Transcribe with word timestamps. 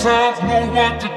sometimes 0.00 0.42
know 0.42 0.72
what 0.72 1.00
to 1.00 1.13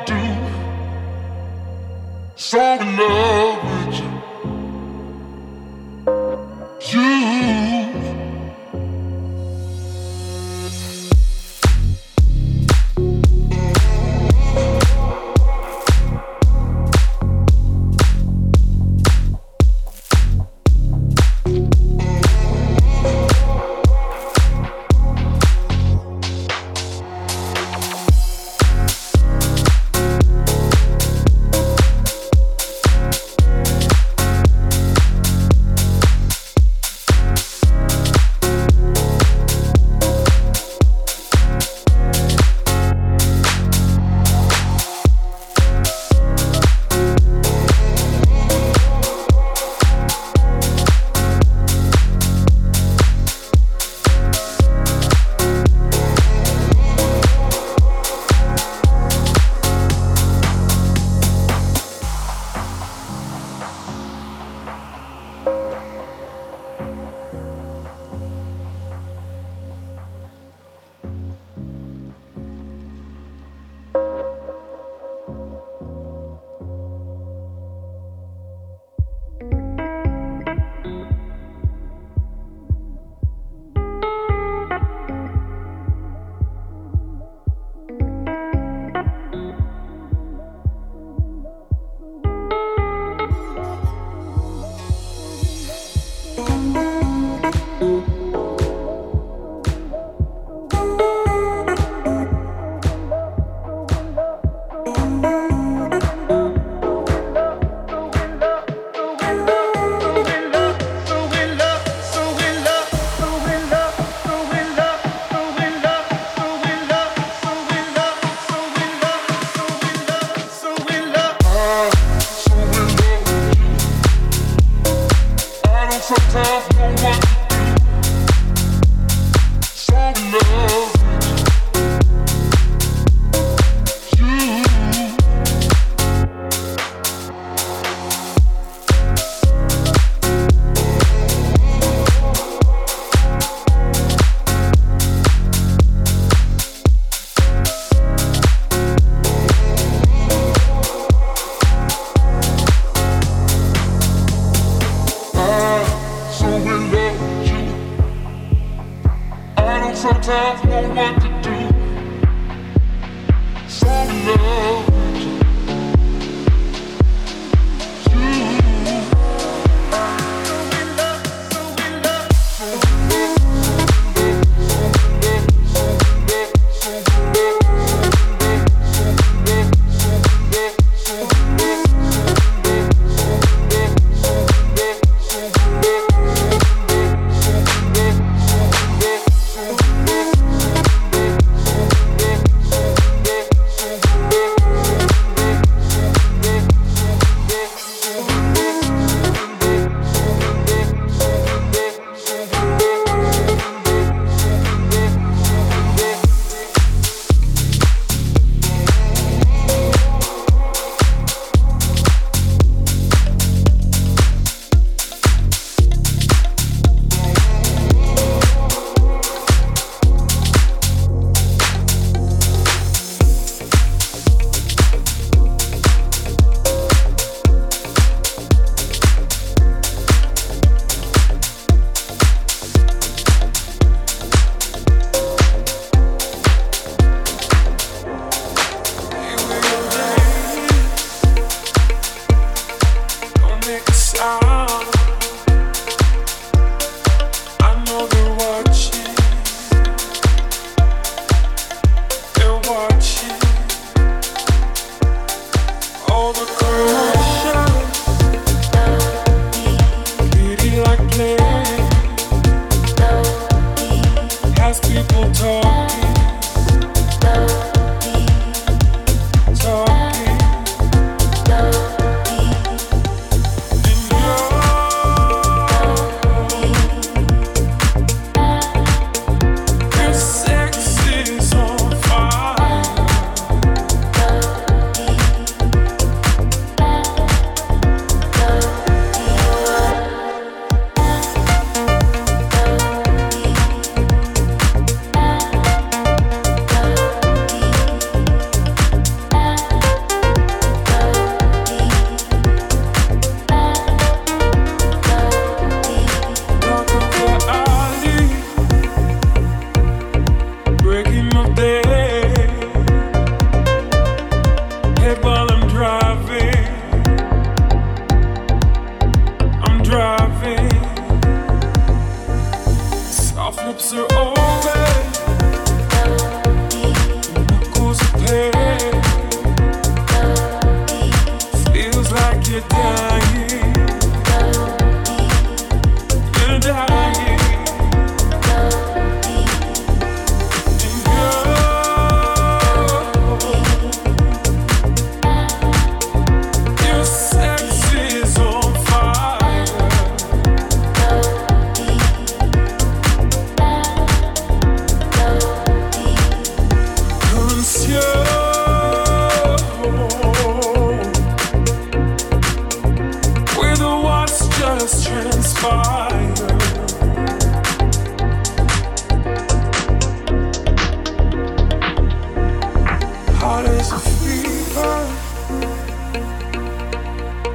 place 373.77 373.93
of 373.93 374.03
fever 374.21 374.97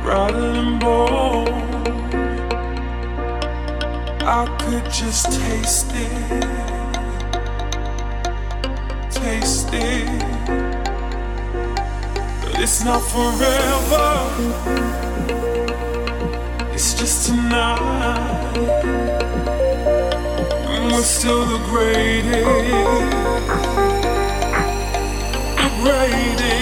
rather 0.05 0.53
than 0.53 0.79
bold. 0.79 1.49
I 4.23 4.47
could 4.61 4.85
just 4.93 5.33
taste 5.33 5.91
it, 5.95 6.43
taste 9.11 9.71
it, 9.73 10.07
but 12.41 12.61
it's 12.61 12.85
not 12.85 13.03
forever. 13.15 14.09
It's 16.73 16.95
just 16.95 17.27
tonight, 17.27 18.57
and 20.71 20.93
we're 20.93 21.03
still 21.03 21.45
the 21.47 21.59
greatest 21.71 23.62
ready 25.85 26.62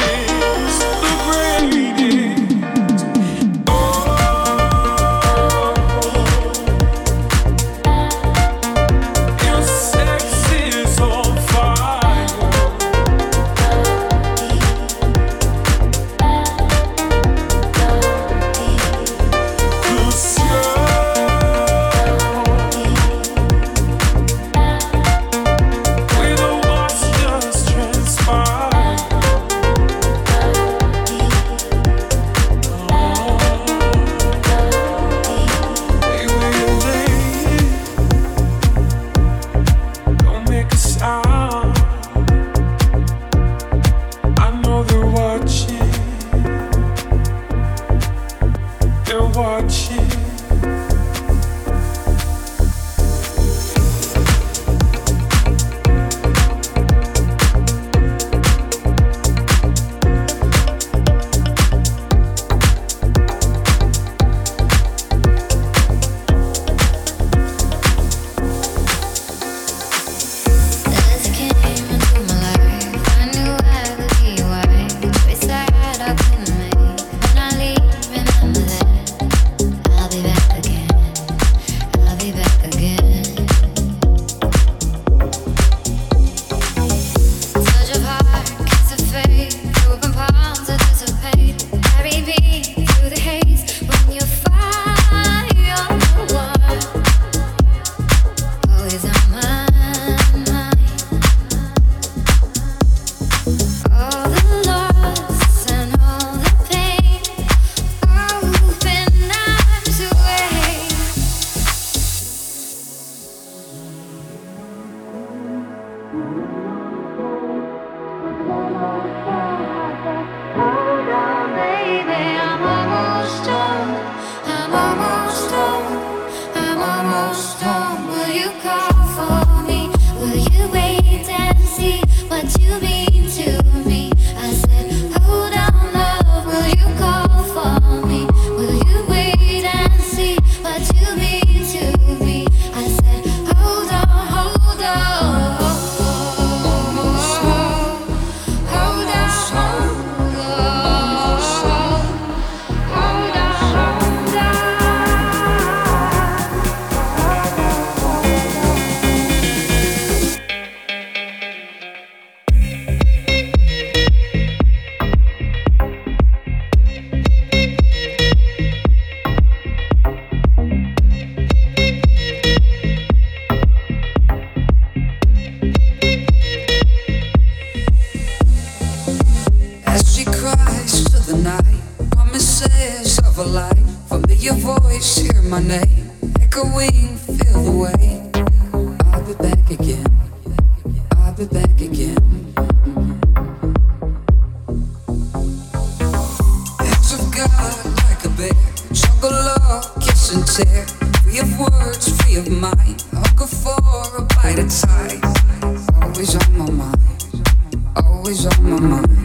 Will 208.30 208.36
you 208.36 208.48
call 208.48 209.06
for 209.06 209.19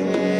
belong 0.00 0.33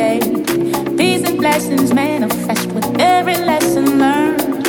Peace 0.00 1.22
and 1.28 1.36
blessings 1.36 1.92
manifest 1.92 2.72
with 2.72 2.86
every 2.98 3.34
lesson 3.34 3.98
learned. 3.98 4.66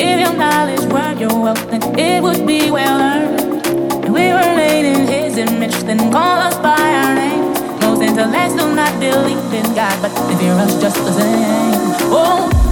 If 0.00 0.18
your 0.18 0.36
knowledge 0.36 0.84
were 0.92 1.12
your 1.20 1.40
wealth, 1.40 1.70
then 1.70 1.96
it 1.96 2.20
would 2.20 2.44
be 2.44 2.68
well 2.72 3.00
earned. 3.00 3.64
And 4.04 4.12
we 4.12 4.32
were 4.32 4.56
made 4.56 4.84
in 4.84 5.06
His 5.06 5.36
image, 5.38 5.76
then 5.84 6.10
call 6.10 6.38
us 6.48 6.56
by 6.58 6.94
our 7.00 7.14
names. 7.14 7.60
Most 7.80 8.02
intellects 8.02 8.56
do 8.56 8.74
not 8.74 8.98
believe 8.98 9.54
in 9.54 9.72
God, 9.76 9.96
but 10.02 10.12
they 10.26 10.34
fear 10.34 10.54
us 10.54 10.74
just 10.80 10.96
the 10.96 11.12
same. 11.12 12.10
Oh. 12.10 12.71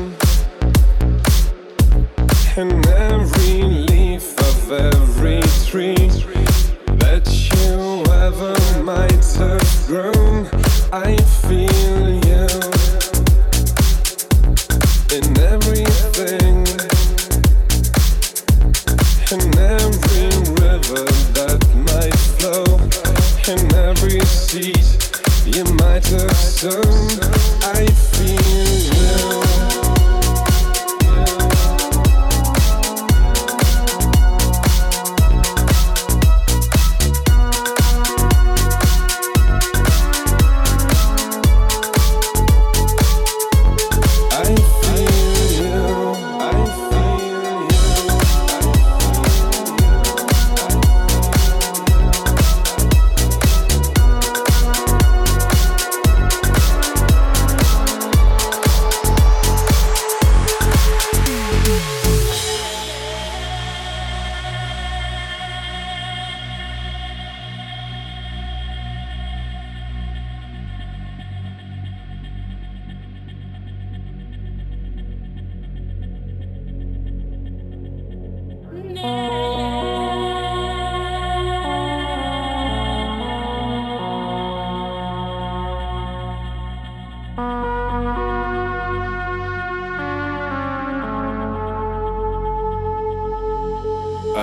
grown. 9.91 10.47
I 10.93 11.17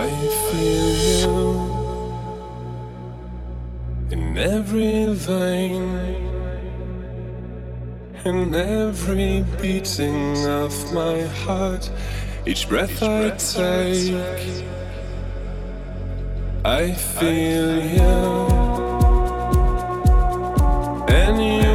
I 0.00 0.08
feel 0.50 0.90
you 1.18 1.34
in 4.12 4.38
every 4.38 5.12
vein, 5.12 5.82
in 8.24 8.54
every 8.54 9.44
beating 9.60 10.46
of 10.46 10.72
my 10.94 11.22
heart, 11.42 11.90
each 12.46 12.68
breath 12.68 13.02
I 13.02 13.30
take. 13.30 14.14
I 16.64 16.92
feel 16.92 17.82
you. 17.98 18.18
Any 21.08 21.67